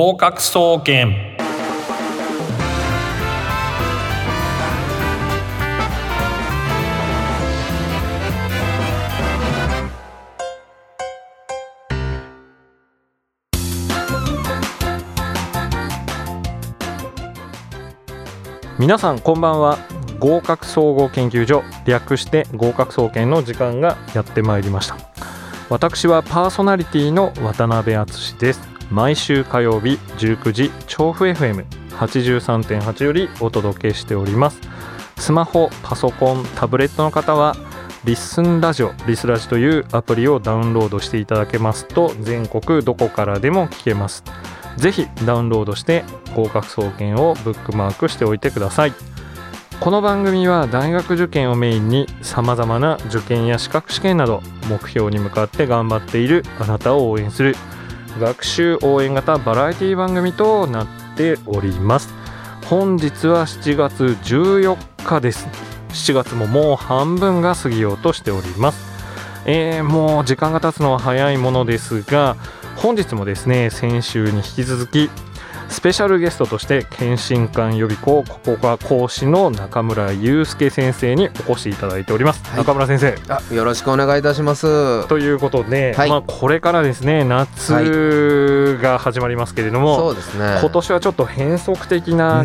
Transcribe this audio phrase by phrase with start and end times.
[0.00, 1.12] 合格総研。
[18.78, 19.78] 皆さんこんばんは。
[20.20, 24.96] 合格総合研究所略して合格総研の時間がやってまいりました。
[25.68, 28.67] 私はパーソナリティの渡辺敦です。
[28.90, 34.60] 毎週火曜日19時調布 FM83.8 よりお届けしております。
[35.16, 37.54] スマホパソコンタブレットの方は
[38.04, 44.24] リッスンラジオリスラジというアプリをダウンロードしていただけますと全国どこからでも聞けます。
[44.76, 48.92] ぜひダウンロードして合格総研をブックマークしておいてください。
[49.80, 57.54] この番組は大学受験をメインにさまざまな受験や資格試験など目標に向かって頑張っているあなたを応援する
[58.18, 60.86] 学習応援型バラエティ番組となっ
[61.16, 62.12] ております。
[62.66, 65.48] 本日は7月14日です。
[65.90, 68.88] 7月ももう半分が過ぎようとしております。
[69.46, 72.36] えー、もう時間が経つのは早いものですが
[72.76, 75.08] 本日もですね先週に引き続き
[75.68, 83.14] スペシャルゲストとして検診官予備校ここが講師の中村祐介先生にお越しいただいております、はい、中村先生。
[83.28, 85.06] あよろしくお願いいたします。
[85.08, 90.58] ということで、はい、まあこれからですね夏が始まりますけれども、そうですね。
[90.60, 92.44] 今年はちょっと変則的な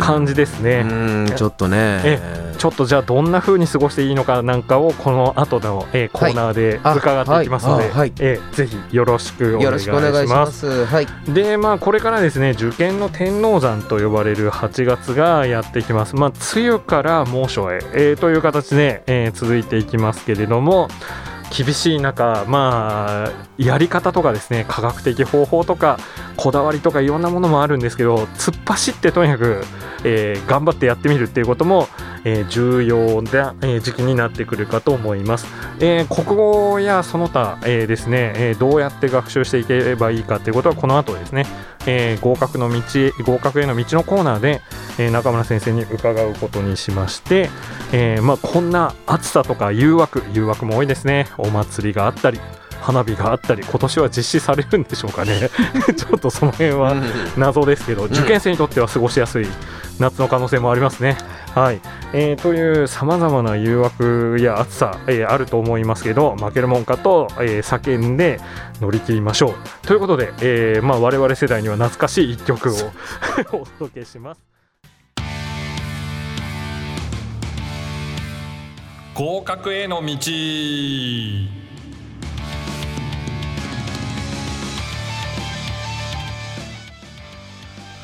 [0.00, 1.26] 感じですね。
[1.36, 2.00] ちょっとね。
[2.04, 10.84] えちょっとじゃあどんな風に過ごしていいのかなんかをこの後の、えー、コーナーで伺っていきますので、はい、えー、ぜひよろしくお願いします。
[10.84, 16.16] はい、でまあこれからですね受験の天王山と呼ばれる8月がやってきます。
[16.16, 20.88] まあ梅雨から猛暑へ、えー、という形で、えー、続いていきますけれども。
[21.50, 25.98] 厳しい中、まあ、やり方とかですね科学的方法とか
[26.36, 29.62] こだわりとかいろんなものもあるんですけど突っ走ってとにかく、
[30.04, 31.88] えー、頑張ってやってみるっていうことも、
[32.24, 35.46] えー、重要な、え時期になってくるかと思います。
[35.80, 41.46] えー、国語やその他、えですね、えどうやって学習していければいいかということはこの後ですね、
[41.86, 42.80] え合格の道
[43.24, 44.62] 合格への道のコーナーで、
[44.98, 47.50] え中村先生に伺うことにしまして、
[47.92, 51.28] えまあ、こんな暑さとか誘惑誘惑も多いですね。
[51.38, 52.40] お祭りがあったり
[52.80, 55.50] 花火があったり今年は実施されるんでしょうかね。
[55.96, 56.94] ちょっとその辺は
[57.36, 59.46] 謎ですけど、受験生にとっては過ごしやすい
[59.98, 61.16] 夏の可能性もありますね。
[61.58, 61.80] はい。
[62.12, 68.38] えー、というさまざまな誘惑や暑さ、えー、あると思いますけど負けるもんかと、えー、叫んで
[68.80, 69.86] 乗り切りましょう。
[69.86, 72.74] ということで、えーまあ、我々世代には懐かしい1曲を
[73.60, 74.40] お届けします。
[79.14, 81.67] 合格への道。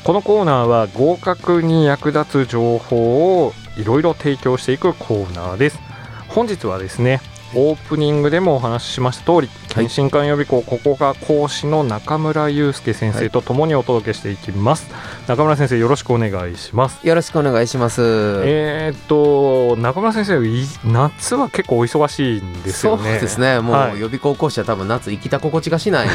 [0.05, 5.79] このコーナーは合格に役立つ情報をいろいろ提供していくコーナーです。
[6.27, 7.21] 本日はですね
[7.55, 17.07] オープニングでもお話ししました通り検診官予備校ここが講師の中村祐介先生とともにお届けしていきます、はい、中村先生よろしくお願いします。
[17.07, 18.03] よろしくお願いします。
[18.45, 20.39] えー、っと中村先生
[20.87, 23.03] 夏は結構お忙しいんですよね。
[23.03, 23.59] そうですね。
[23.59, 26.07] もう、予備校講師は多分夏生きた心地がしない。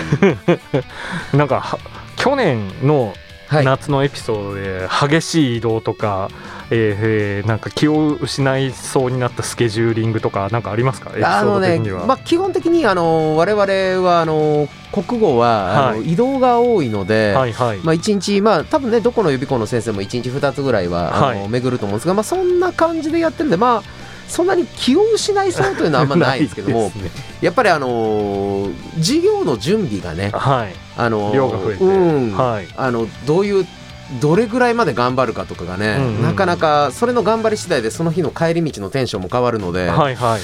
[1.34, 1.77] なんか
[2.15, 3.15] 去年の
[3.50, 6.31] 夏のエピソードで激しい移動とか、
[6.71, 11.12] えー、なんか気を失いそうになったスケジューリングとかなんかありますか？
[11.22, 24.00] あのね、まあ、基本的にあの我々はあの国語は、はい、あの移動が多いので、はいはい、まあ、1日、まあ、多分ねどこの予備校の先生も1日2つぐらいはあの、はい、巡ると思うんですが、まあ、そんな感じでやってるんでまあ
[24.31, 27.11] そんなに気を失いそうというのはあんまない ですけどもね、
[27.41, 32.37] やっぱりあのー、授業の準備がね、はい、あのー、量が増えて、うん。
[32.37, 33.67] はい、あのどういう
[34.19, 40.41] どれぐらいまで頑張るかとかがね、うんうん、なかなかそれの頑張り次第でその日の帰り道のテンションも変わるので、はいはい、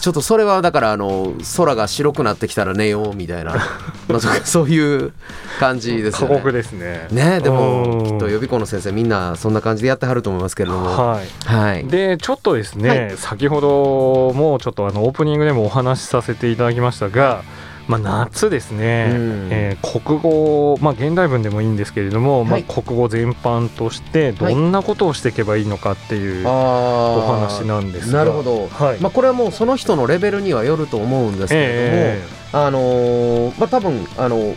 [0.00, 3.54] ちょっとそれはだからあの空が白くなってきたら寝ようみたいな
[4.08, 5.12] まあそういう
[5.58, 6.34] 感じですよね。
[6.34, 7.08] 過酷ですね。
[7.10, 11.26] ねでもきっと予備校の先生みんなそんな感じでやってはると思いますけれども、はい。
[11.46, 17.42] はい、でちょっとですね、はい、先ほどもちょっとあのオープニングでもお話しさせていただきましたが
[17.90, 34.54] まあ、夏ですね、うん、えー、国語、まあ、現代文でもいいんですけれども、はい、まあ、国語全般としてどんなことをしていけばいいのかっていうお話なんですが、なるほど、はい、まあ、これはもうその人のレベルにはよると思うんですけれども、えー、あのー、まあ、多分あの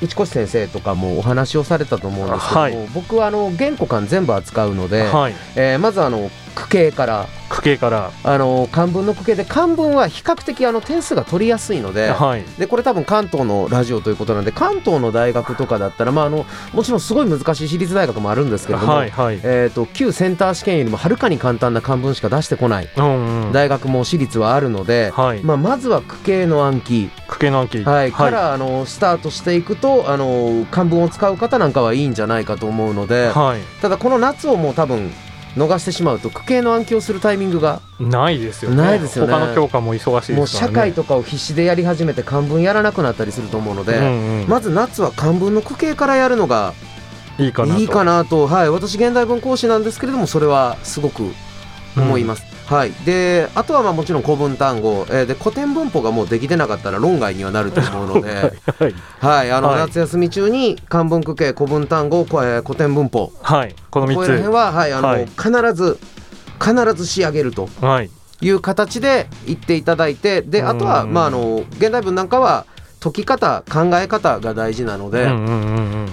[0.00, 8.10] 内越先生とかもお話をされたと思うんですけども、はい、僕はあの原稿感全部扱うので、はい、えー、まずあの区形から区形から。
[8.24, 22.88] あの漢文の区形で漢文は比較的あの点数が取りやすいので,、はい、でこれ多分関東のラジオということなんで関東の大学とかだったら、まあ、あのもちろんすごい難しい私立大学もあるんですけれども、はいはい、えーと、旧センター試験よりもはるかに簡単な漢文しか出してこない。
[23.52, 27.10] 大学も私立はあるので、はい、まあ、まずは区形の暗記。
[27.28, 33.30] 区形の暗記、はい、から、あのスタートしていくとあの漢文を使う方なんかはいいんじゃないかと思うので、
[33.80, 35.10] ただこの夏をもう多分
[35.56, 38.76] 逃してしまうと区形の暗記をするタイミングがないですよね。
[38.76, 39.32] ないですよね。
[39.32, 46.74] 他の教科も忙しい、ね、もう社会とかを必死でやり始めて漢文やらなくなったりすると思うので、うんうん、まず夏は漢文の区形からやるのが
[47.38, 51.32] いいかないいかなと、はい、私現代文講師なんですけれどもそれはすごく
[51.96, 58.34] 思います、うんはい、であとはまあもちろん古文単語、えー、で古典文法がもうできてなかったら論外にはなると思うので、
[58.78, 64.14] はい、はい、あの、夏休み中に漢文句形古文単語、えー、古典文法、はい、この3つ。
[64.16, 64.92] こら辺は、はい。
[64.92, 65.98] あの、はい、必ず
[66.60, 67.68] 必ず仕上げると。
[67.80, 68.10] はい。
[68.42, 70.42] いう形で言っていただいて。
[70.42, 72.66] であとは、まあ、あの現代文なんかは
[73.00, 75.30] 解き方考え方が大事なので、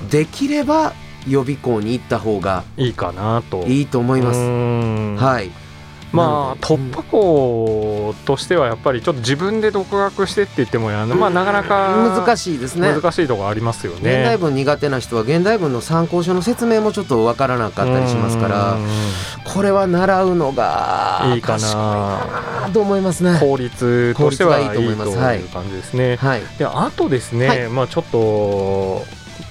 [0.10, 0.94] できれば
[1.28, 3.64] 予備校に行った方がいいかなと。
[3.66, 4.40] いいと思います。
[4.40, 5.62] はい
[6.13, 12.94] まあ突破口としてはやっぱりちょっと自分で独学してって言ってもやまあなかなか難しいですね。
[12.94, 13.98] 難しいところありますよね。
[13.98, 18.77] 現代文苦手な人は現代文の参考書の説明もちょっとわからなかったりしますから
[19.44, 22.69] これは習うのがいいかな。
[22.71, 23.39] と思いますね。
[23.39, 25.94] 効率としてはいいと思いますという感じです。
[25.95, 29.04] ね、はい、であとですね、はい、まあちょっと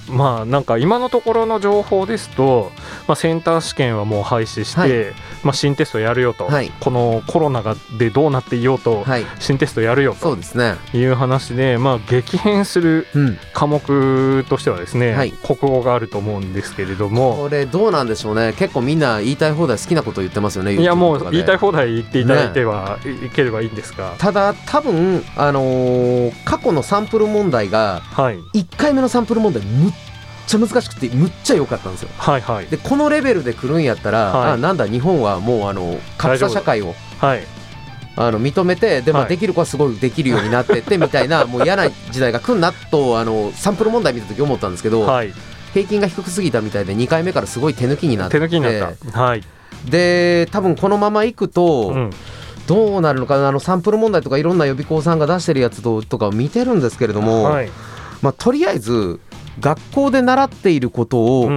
[0.09, 2.71] まあなんか今のところの情報ですと、
[3.07, 5.13] まあ、センター試験はもう廃止して、はい、
[5.43, 10.37] まあ、新テストやるよと、はい、このコロナがでどうなっていようと、はい、新テストやるよと。
[10.93, 13.07] いう話で、まあ、激変する
[13.53, 17.35] 科目としてはですね、国語があると思うんですけれども。
[17.43, 18.53] これどうなんでしょうね。
[18.53, 24.15] 結構みんな言いたい放題好きなこと言ってますよねいやもう言いたい放題言っていただいては、ね、いければいいんですが。
[24.17, 29.93] ただ多分、あのー、過去のサンプル問題が1回目のサンプル問題むっ
[30.47, 32.09] ちゃ難しくてむっちゃ良かったんですよ。
[32.17, 36.95] はいはい、でこのレベルで来るんやったら、はい、あなんだ日本はもうあの格差社会を。
[37.19, 37.43] はい。
[38.15, 45.33] あの認めてでもできる子はすごいできるようになってってみたいな もう嫌な時代が来んなとあのサンプル問題見た時思ったんですけど、はい、
[45.73, 49.41] 平均が低すぎたみたいで2回目からすごい手抜きになって手抜きになった、はい、
[49.89, 52.09] で多分このままいくと、うん。
[52.67, 57.69] どうなるのかあのサンプル問題とかいろんな予備校さんが出してるやつとかを見てるんですけれども、はい、
[58.21, 59.19] まあ、とりあえず
[59.59, 61.49] 学校で習っていることを、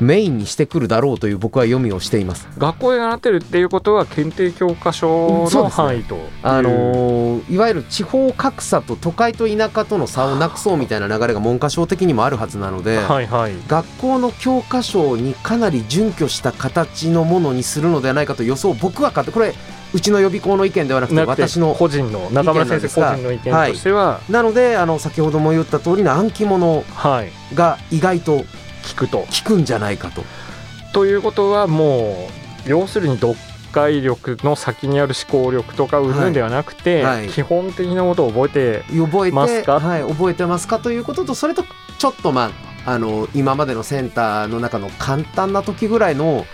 [0.00, 2.48] メインにしてくるだろうという僕は読みをしています。
[2.58, 19.54] 学校で習ってるっていうことは検定教科書の範囲と、ね、あのー、いわゆる地方格差と都会と田舎との差をなくそうみたいな流れが文科省的にもあるはずなので、はいはい、学校の教科書にかなり準拠した形のものにするのではないかと予想僕はかってこれ
[19.94, 26.84] うちの予備校の意見ではなくて私の個人の中村先生個人の意見としては、はい、なのであの先ほども言った通りの暗記物
[27.54, 28.44] が意外と効
[28.96, 29.56] くと効く。
[29.58, 30.24] んじゃないかと。
[30.92, 32.28] ということはも
[32.66, 33.38] う要するに読
[33.70, 37.16] 解力の先にある思考力とかうんぬんではなくて、はい。
[37.18, 39.78] はい、基本的なことを覚えてますか？
[39.78, 41.64] はい、覚えてますかということとそれと
[41.98, 42.50] ちょっとま
[42.84, 46.44] ああの今までのセンターの中の簡単な時ぐらいの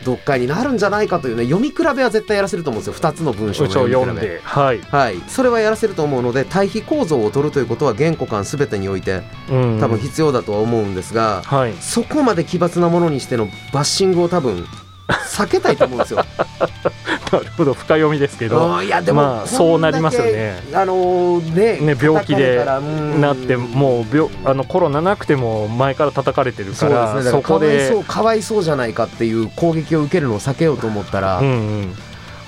[0.00, 3.08] 読解になるんじゃないかというね読み比べは絶対やらせると思うんですよ。
[3.08, 4.40] 2つの文章の読み比べ。
[4.42, 14.66] はい、はい、それはやらせると思うので対比構造を取るということは言語間すべてにおいて、多分必要だとは思うんですが、はい、そこまで奇抜なものにしてのバッシングを多分
[15.08, 16.24] 避けたいと思うんですよ。
[17.32, 18.82] なるほど深読みですけど。
[18.82, 20.56] いやでも、まあ、そうなりますよね。
[20.72, 31.50] あのー、ねね病気でなってもう病あのコロナなくても前から叩かれてるからそ、ね,、そこでかわいそうじゃないかっていう攻撃を受けるのを避けようと思ったら、うんう
[31.86, 31.94] ん、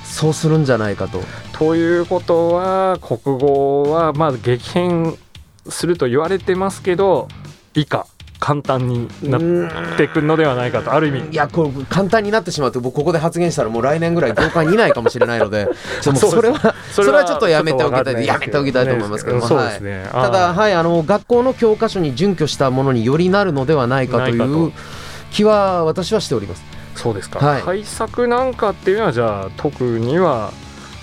[0.05, 1.23] そうするんじゃないかと。
[1.53, 5.17] ということは国語はまあ激変
[5.69, 7.29] すると言われてますけど
[7.75, 8.07] 以下
[8.49, 11.29] 簡単になってくるのではないかとある意味。
[11.33, 15.69] いやこれ簡単になってしまうと僕ここで発言したらもう来年ぐらい業界にいないかもしれないので
[16.01, 24.73] そそれはそれはちょっとやめておきたいやめておきたいと思いますけども、はい、ただはいあの学校の教科書に準拠したものによりなるのではないかという
[25.31, 26.63] 気は私はしております。
[26.95, 30.53] そうですか、はい、対策なんかっていうのはじゃあ特には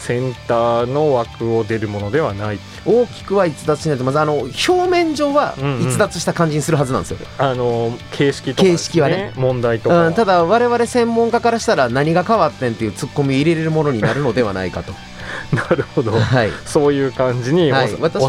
[0.06, 2.60] センターの枠を出るものではない。
[2.86, 9.34] 大きくは逸脱しないとまずあの表面上は逸脱した感じにするはずなんですよ、うんうん、あの形式とか、ね、形式はね。
[9.36, 14.94] 問題とか、うん、ただ我々専門家からしたら何が変わってんっていうツッコミ入れれるものになるのではないかと。
[15.52, 18.20] なるほど、はい、そういう感じに、はい、収まって。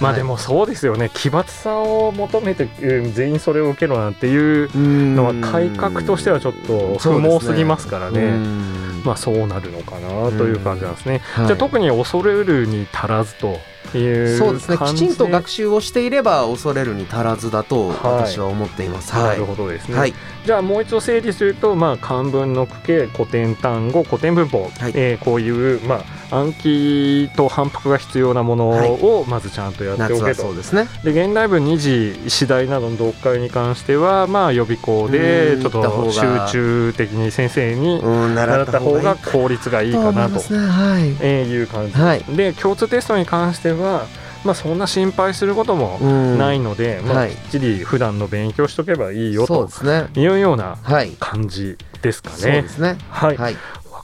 [0.00, 1.10] まあでもそうですよね。
[1.14, 2.68] 奇抜さを求めて
[3.14, 8.89] 全員それを受けろなんていうのは改革としてはちょっと不毛すぎますからね。
[9.04, 11.20] まあそうなるのかなという感じなんですね。
[11.36, 13.58] じゃあ特に恐れるに足らずと
[13.96, 14.78] いうそうですね。
[14.78, 20.14] きちんと学習をしていれば恐れるに足らずだと私は思っています、はい、なるほどですね、はい、
[20.44, 36.20] じゃあもう一度整理すると、まあ、漢文の句形古典単語古典文法、はい、えー、こういう、まあ、暗記と反復が必要なものをまずちゃんとやっておけと、そうですね、で現代文二次次第などの読解に関しては、まあ、予備校でちょっと集
[36.50, 38.00] 中的に先生に
[38.34, 44.06] 習った方が効率がいいかなと、ねえいう感じ、はい、で共通テストに関しては
[44.44, 49.68] まあ、そんな心配することもないので、まあ、きっちり普段の勉強しとけばいいよと
[50.14, 50.78] いうような
[51.18, 52.36] 感じですかね。
[52.36, 52.96] そうですね。
[53.10, 53.56] はい、はい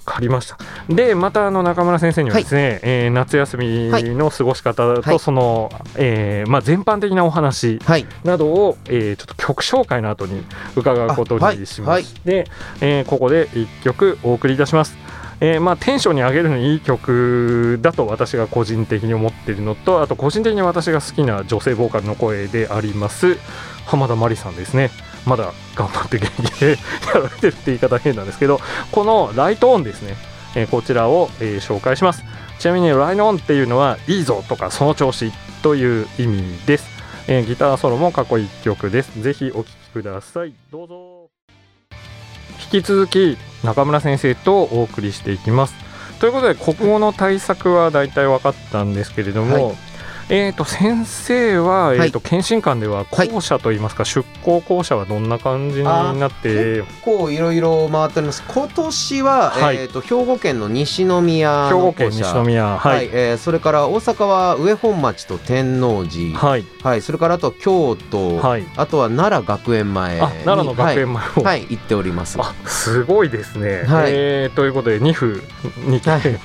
[0.07, 0.57] かりました。
[0.89, 7.81] でまたあの中村先生にはですね、はい、えー、夏休みの過ごし方とその、はい、えー、まあ、全般的なお話
[8.25, 10.43] などを、はい、えー、ちょっと曲紹介の後に
[10.77, 12.47] 伺うことにしまして、はい、
[12.81, 14.97] えー、ここで1曲お送りいたします。
[15.41, 23.37] えー、まあテンションに上げるのにいい曲だと私が個人的に思っているのとあと個人的に私が好きな女性ボーカルの声であります
[23.85, 24.91] 浜田真理さんですね
[25.27, 26.77] まだ頑張って現役でや
[27.15, 28.61] られてるって言い方変なんですけど
[28.93, 30.15] このライトオンですね、
[30.55, 32.25] え、こちらを、えー、紹介します。
[32.59, 35.31] ちなみにライトオンっていうのはいいぞとかその調子
[35.63, 36.87] という意味です、
[37.29, 39.21] え、ギターソロも過去1曲です。
[39.21, 40.55] ぜひお聴きください。
[40.71, 41.29] どうぞ。
[42.73, 45.75] 引き続き中村先生とお送りしていきます。
[46.21, 49.77] ということで国語の対策は大体分かったんですけれども、はい。
[50.29, 58.43] えーと、先生は、えーと、検診官では校舎といいますか、はい、出向校舎はどんな感じになって結構いろいろ回っております。
[58.49, 66.37] 今年は、はい、えーと、兵庫県の西宮兵庫県西宮はい、はい、えー、それから大阪は上本町と天王寺。
[66.37, 72.37] はい、はい、それからあと京都、はい、あとは奈良学園前奈良の学園前を、はい、行っております。
[72.41, 74.13] あすごいですね、はい。
[74.13, 75.41] えー、ということで2府
[75.87, 76.41] 2県、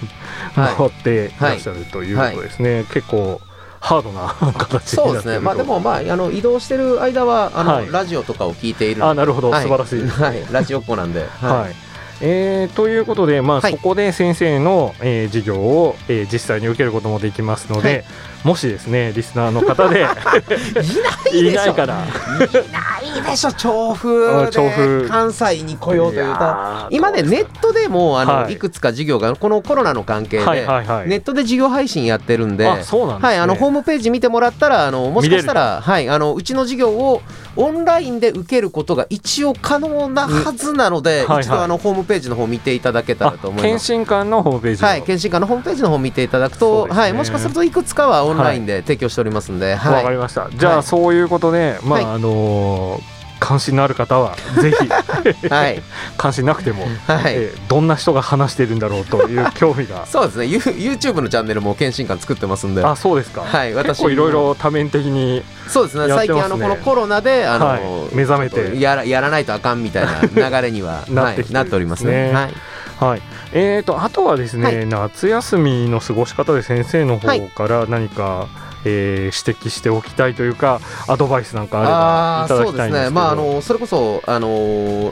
[0.54, 3.42] はい、回っていらっしゃるということですね、結構
[3.82, 9.04] ハードな形そうですね、まあ、でも、まあ、あの移動してる間はあの、はい、ラジオとかを聞いている。
[9.04, 11.26] あなるほど、はい、素晴らしい、はい、ラジオっ子なんで。
[11.42, 11.76] はい。
[12.24, 18.06] えー、ということで、まあ、そこで先生の、えー、授業を、えー、実際に受けることもできますので、
[18.44, 20.06] もしですねリスナーの方で。
[21.34, 21.96] いないから。
[21.96, 25.08] いないでしょ調布調布。
[25.10, 37.22] 関西に来ようというと今ねネットでもあの、はい、いくつか授業がこのコロナの関係で、はいはいはい、ネットで授業配信やってるんでそうなね、はい、あのホームページ見てもらったらあのもしかしたら、はい、あのうちの授業を
[37.56, 43.64] オンラインで受けることが一応可能なはずなので、うんはいはい、一度あのホームページの方見ていただけたらと思います。
[43.64, 50.50] 検診官のホームページはい検診官のホームページの方見ていただくと、ね、はい、もしかするといくつかはオンラインで提供しておりますんで、はい、わ、かりました。
[50.52, 55.82] じゃあ、そういうことでまあ、あのー関心のある方は ぜひ、はい、
[56.16, 57.34] 関心なくても、はい。
[57.36, 60.06] えー、どんな人が話しているんだろうという興味が。
[60.06, 60.46] そうですね。
[60.46, 62.86] YouTube のチャンネルも検診官作ってますんで。
[62.86, 63.42] あそうですか。
[63.42, 66.14] はい私いろいろ多面的に、そうですね。
[66.14, 67.82] 最近あのこのコロナであの、はい、
[68.14, 68.80] 目覚めて。
[68.80, 72.32] やらやらないとあかんみたいな流れには なって、なっておりますね。
[72.32, 72.54] はい。
[73.00, 73.22] はい、
[73.54, 83.04] えーと、あとはですね、はい、夏休みの過ごし方で先生の方から何か、はいえー、指摘しておきたいというかアドバイスなんかあればいただきたいんですけど。
[83.04, 84.50] そうですね、まあ、あのそれこそあの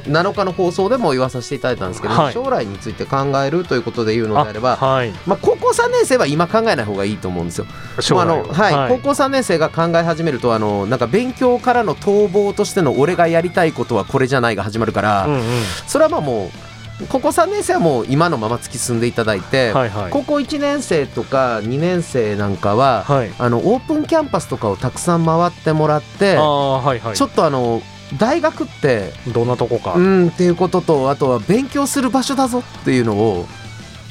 [0.01, 5.11] 7日の放送でも言わさせていただいたんですけど、はい、将来について考えるということで言うのであればはい。
[5.25, 7.65] まあ、高校3年生は今考えない方がいいと思うんですよ。
[8.11, 8.71] まああのは。
[8.71, 15.43] い、はい、高校3年生が考え始めるとあのなんか勉強からの逃亡としての俺がやりたいことはこれじゃないが始まるから、うんうん、
[15.87, 16.68] それはまあもう
[17.07, 27.81] 高校3年生はもう今のまま突き進んでいただいて、はいはい、高校1年生とか2年生なんかは、はい、あのオープンキャンパスとかをたくさん回ってもらって、はいはい、ちょっとあの
[28.17, 29.93] 大学ってどんなとこか？
[29.93, 33.45] うんっていうこととあとは勉強する場所だぞっていうのを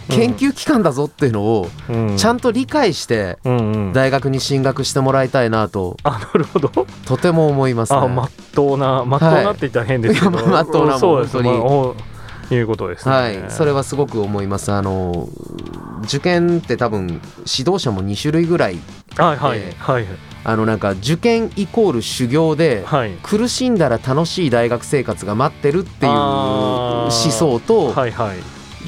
[0.08, 1.68] 研究機関だぞっていうのを
[2.16, 3.36] ちゃんと理解して
[3.92, 6.70] 大学に進学してもらいたいなと、あなるほど。
[7.04, 11.50] とても思います、ね、あまっとうなまっとうなって言ったら変ですけど、はい、まっとうなもう本当に。
[12.54, 13.14] いうことですね。
[13.14, 14.72] はい、それはすごく思います。
[14.72, 15.28] あの
[16.04, 17.20] 受験って多分
[17.58, 18.78] 指導者も2種類ぐらい
[19.16, 20.06] はいはいはい。
[20.44, 28.38] あのなんか受験イコール修行で、はい、苦しんだら楽しい大学生活が待ってるっていう思想と、はいはい、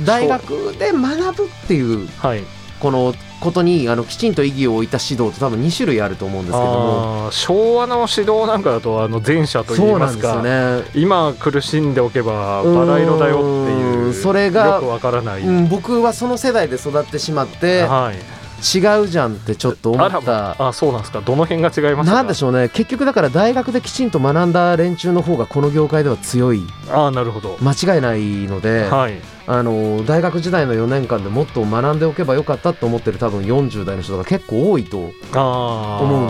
[0.06, 2.44] 大学で学ぶっていう、はい、
[2.78, 7.28] このことにあのきちんと意義を置いた指導と多分2種類あると思うんですけども。
[7.32, 20.68] 昭和の指導なんかだとあの前者といいますか、ね、今苦しんでおけばバラ色だよっていうん、それがよくわからない、うん、僕はその世代で育ってしまって、はい、違うじゃんってちょっと思った。
[20.68, 21.20] あそうなんですか。
[21.20, 22.68] どの辺が違いますなんでしょうね。
[22.68, 26.62] 結局だから大学できちんと学んだ連中の方がこの業界では強い。
[26.90, 27.56] あなるほど。
[27.60, 29.14] 間違いないので、はい、
[29.46, 35.12] あの大学時代の4年間でもっと学んでおけばよかったと思ってる多分40代の人が結構多いと思う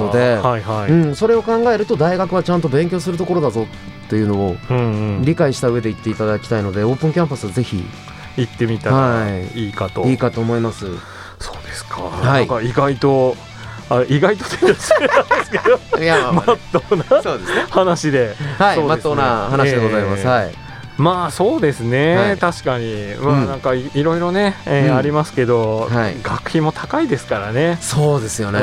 [0.07, 0.91] ので、はいはい。
[0.91, 3.67] うん、それを考えると大学はちゃんと勉強するところだぞ
[4.07, 4.57] っていうのを
[5.25, 7.85] 理解した上で言っていただきたいので、オープンキャンパスぜひ。
[8.37, 9.69] 行ってみたらい。
[9.69, 10.87] いかと、はい、いいかと思います。
[11.81, 12.29] そうですか？
[12.29, 13.37] はい、なんか意外と。
[13.93, 16.01] あ意外と手がつけなんですけど。
[16.01, 17.05] いや、まっとうな
[17.71, 20.25] 話で、はい、まっとうな話でございます。
[20.25, 20.53] はい。
[20.97, 27.79] まあそうですね、はい、確かに、まあ、なんかいろいろね、えー、うん、ありますけど、はい、学費も高いですからね。
[27.81, 28.61] そうですよね。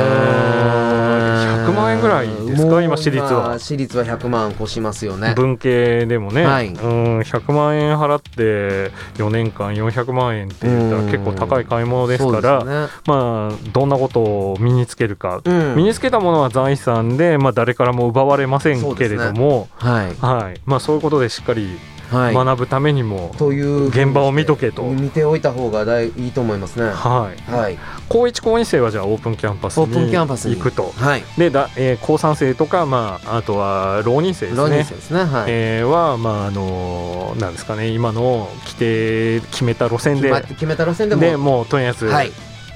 [1.67, 3.59] 100万円ぐらいですか、今、私立は。
[3.59, 5.33] 私立は100万越しますよね。
[5.35, 20.15] 文系でもね、はい、うん100万円払って4年間400万円って言ったら結構高い買い物ですから、ね、まあ、どんなことを身につけるか、うん、身につけたものは財産で、まあ、誰からも奪われませんけれども、ね、はい。
[20.19, 20.61] はい。
[20.65, 21.77] まあ、そういうことでしっかりはい、
[22.11, 24.83] 学ぶためにもという現場を見とけと。
[24.83, 26.85] 見ておいた方がだいいいと思いますね。
[26.85, 30.91] はい、はい、高一高2生はじゃあオープンキャンパスに行くと。
[30.95, 34.63] はい、でだ、えー、高3生とか、まあ、あとは浪人生ですね。
[34.63, 35.45] 浪人生ですね、はい。
[35.47, 40.31] えー、は、まああのなんですかね今の規定決めた路線で。
[40.41, 42.09] 決めた路線でもでもうとりあえず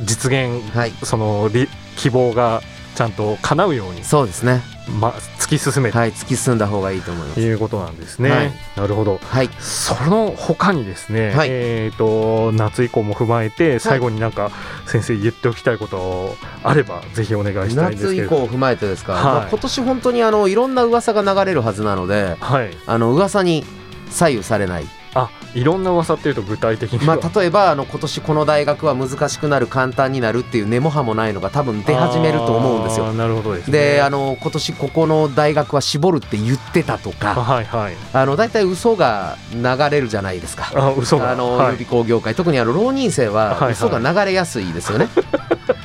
[0.02, 1.50] 実現、はい、その
[1.96, 2.62] 希望が
[2.96, 4.04] ちゃんと叶うように。
[4.04, 4.62] そうですね
[5.00, 5.10] ま、
[5.40, 7.40] 突き進めはい突き進んだ方がいいと思います。
[7.40, 14.52] いうことなんですね、はい、なるほど、はい、その他にですね、はい、えーと、夏以降も踏まえて最後になんか
[14.88, 18.24] 先生言っておきたいことあればぜひお願いしたいんですけど。
[18.24, 23.64] 夏以降踏まえてですか、はい、まあ、今年本当にあのいろんな噂が流れるはずなので、はい、あの噂に
[24.10, 33.12] 左右されないあいろんな噂っていうと具体的にまあ、例えばあの今年この大学は難しくなる簡単になるっていう根も葉もないのが多分出始めると思うんですよ。
[33.14, 40.72] なるほどです、ね、であの今年ここの大学は絞るって言ってたとか、はいはい、あの大体嘘が流れるじゃないですか。
[40.76, 41.32] あ嘘が。
[41.32, 42.34] あの、はい、予備校業界。
[42.34, 45.10] 特にあの浪人生は嘘が流れやすいですよね。
[45.16, 45.26] はい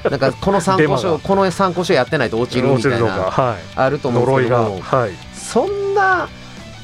[0.02, 6.28] はい、なんかこの参考書この参考書やってないと落ちるみたいな、はい、あると思うんですけど、はい、そんな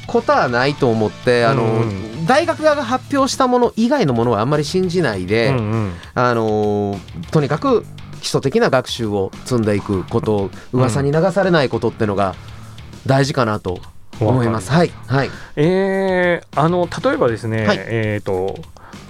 [0.07, 6.99] ことはないと思ってあの、うん、大学側が発表したもの以外のものはあんまり信じないで、うんうん、あの
[7.31, 7.85] とにかく
[8.21, 12.35] 基礎的な学習を積んでいくこと噂に流されないことっていうのが
[13.05, 13.81] 大事かなと
[14.21, 14.71] 思います。
[14.71, 18.57] はい、はい、えー、あの例えばですね、はい、えっ、ー、と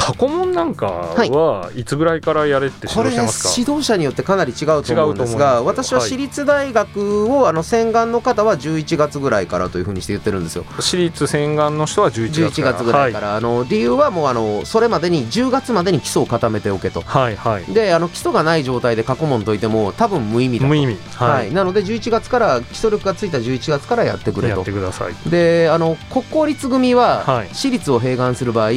[0.03, 1.85] 過去問なんかはい。
[1.85, 10.65] つぐらいからやれって指導してますか、指導者によってかなり違うと思うんですが私は私立大学を、あの洗顔の方は11月ぐらいからというふうにして言ってるんですよ。
[10.77, 20.69] 私立洗顔の人は11月月ぐらいから、はい、あの理由はもうあのそれまでに10月までに基礎を固めておけと、はいはい、であの基礎がない状態で過去問解いても多分無意味だと。
[20.69, 24.57] 無意味、はい、はい、なので11月から基礎力がついた11月からやってくれと。
[24.57, 25.31] やってください。
[25.31, 28.71] であの国公立組は私立を併願する場合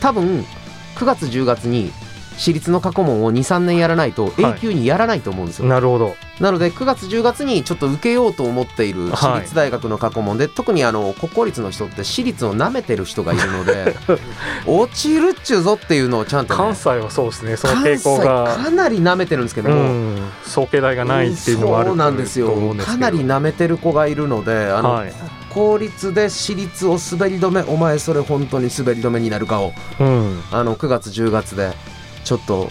[0.00, 0.44] 多分
[0.98, 1.92] 9月10月に
[2.38, 6.16] 私立の過去問を23年やらないと永久にやらないと思うんですよ、はい、なるほど。
[6.40, 13.96] なので9月10月にちょっと受けようと思っている私立大学の過去問で、はい、特にあの国公立の人って私立をなめてる人がいるので
[14.66, 17.56] 落ちるっちゅうぞっていうのをちゃんと、ね、関西はそうですね。
[17.56, 18.56] その傾向が。
[18.56, 20.20] かなりなめてるんですけども。
[20.44, 22.52] 総計代がないっていうのがあるそうなんですよ。
[22.84, 25.12] かなりなめてる子がいるのであの、はい
[25.50, 31.72] 公立で私立を滑り止めお前それ本当に滑り止めになるかを、うん、あの9月10月で
[32.24, 32.70] ちょっと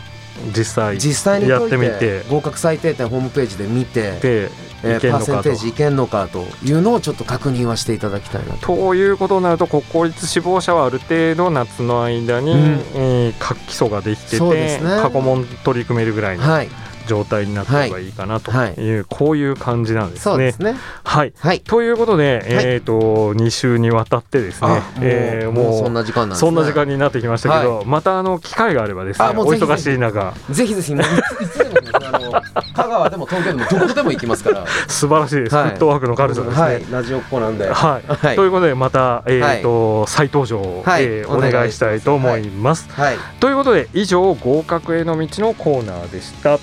[0.55, 2.23] 実際実際にやってみて。
[2.29, 4.51] 合格最低点ホームページで見てで、
[4.83, 8.67] えー、パーセンテージいけんのかというのをちょっと確認はしていただきたいなと。
[8.67, 12.59] ということになると国公立志望者はある程度夏の間に、うん、
[12.93, 16.43] えー、基礎ができてて、ね、過去問取り組めるぐらいの。
[16.43, 16.69] はい
[17.07, 18.53] 状態になった方がいいかなとい。
[18.53, 20.53] う、はい、こういう感じなんですね。
[21.03, 30.33] はい、はい、ということで、えーと、と2週にわたってですね、えー、もうそんな時間、ね、そんな時間になってきましたけど、はい、またあの機会があればですねお忙しい中。
[30.49, 30.95] ぜひぜひい
[31.47, 32.31] つでもあの
[32.75, 34.65] 香川でも東京でもどこでも行きますから。
[34.87, 38.01] 素晴らしいです、フットワークの軽さですね、はい、ラジオっ子なんで、は
[38.33, 41.03] い、ということでまた、えーと再登場を、はい。
[41.03, 42.89] えー、お願いしたいと思います。
[42.91, 43.17] はい。
[43.39, 46.59] ということで以上合格への道のコーナーでした。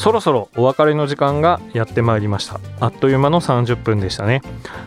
[0.00, 2.58] そろそろお別れの時間がやってまいりました。
[2.80, 4.40] あっという間の30分でしたね。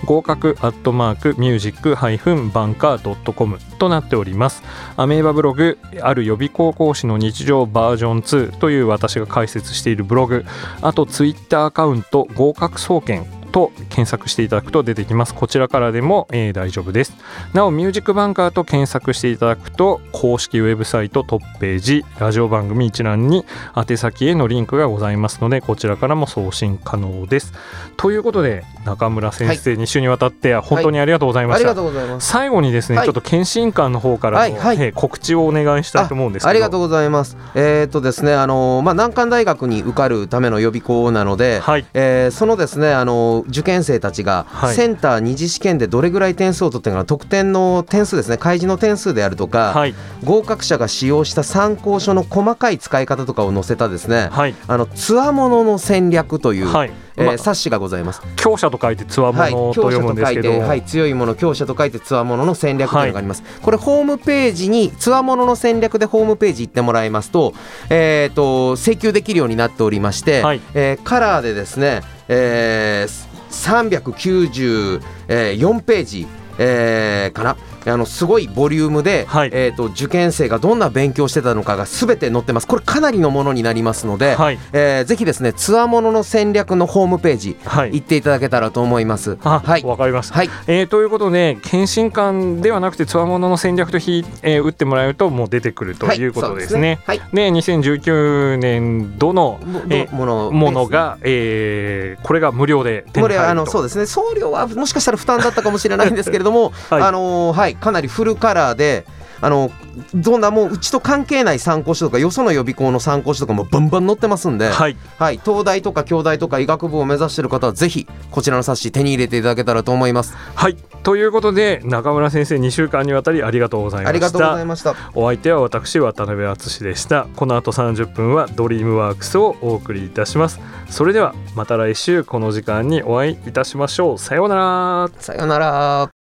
[0.09, 4.62] 合格アットマークミュージックハイフンバンカー .com となっております。
[4.97, 10.47] アメーバブログある予備高校師の日常バージョン2という私が解説しているブログ
[10.81, 13.27] あとツイッターアカウント合格総研
[13.59, 15.35] と検索していただくと出てきます。
[15.35, 17.14] こちらからでも、えー、大丈夫です。
[17.55, 23.44] なおミュージックバンカーと検索していただくと公式ウェブサイトトップページラジオ番組一覧に
[23.77, 27.53] 宛先へのリンクがございますのでこちらからも送信可能です。
[27.97, 37.37] ということで中村先生、2週にわたって本当にありがとうございました、はい、最後にですね、はい、ちょっと検診官の方からの、はい、告知をお願いしたいと思うんですありがとうございます。
[37.55, 41.87] えー、っとですねあのまあ難関大学に受かるための予備校なので、はい。
[41.94, 48.37] えー、そのですねあの受験生たちがセンター二次試験でどれぐらい点数を取ってるか得点の点数ですね。
[48.37, 56.92] 開示の点数であるとか、はい、合格者が使用した参考書の細かい使い方とかを載せたですね、はい、あのつわものの戦略という、はい。
[57.20, 58.22] えー、冊子がございます。
[58.37, 67.54] 強者と書いてつわものと読むんですけど、はい、はい、強いもの強者と書いてつわものの戦略というのがあります、はい、これホームページにつわものの戦略でホームページ行ってもらいますと,、
[67.90, 76.26] えーと、請求できるようになっておりまして、はい、えー、カラーでですね、えー、394ページ、
[76.58, 82.66] えー、かなあのすごいボリュームで、はい、えーと、受験生がどんな勉強してたのかがすべて載ってます。
[82.66, 89.36] これかなりのものになりますので、はい、えー、ぜひですねつわものの戦略のホームページ、はい、行っていただけたらと思います。
[89.36, 89.82] はい。
[89.84, 90.50] わかりました、はい。
[90.66, 96.28] えー、ということで検診官ではなくてつわものの戦略とひ、えー、打ってもらえるともう出てくるとい。
[96.28, 97.00] うことですね。
[97.04, 97.20] はい。
[97.32, 99.60] で、ね、2019年度の
[99.90, 103.48] えものものが、えー、これが無料で手に入ると。
[103.48, 104.06] あのそうですね。
[104.06, 109.04] 送料はもしかしたら負担だったかもしれないんですけれども、 はい、あのはいかなりフルカラーで
[109.40, 109.70] あの
[110.14, 120.35] どんなもううちと関係ない参考書とかよその予備校の参考書とかもバンバン載ってますんで、はい、はい、東大とか京大とか医学部を目指している方はぜひこちらの冊子手に入れていただけたらと思います。
[120.37, 120.76] はい。
[121.02, 124.09] ということで中村先生2週間にわたりありがとうございました。
[124.09, 124.94] ありがとうございました。
[125.14, 127.26] お相手は私渡辺敦でした。
[127.37, 130.61] この後30分はドリームワークスをお送りいたします。
[130.90, 134.18] それではまた来週この時間にお会いいたしましょう。
[134.18, 135.11] さようなら。
[135.20, 136.17] さようなら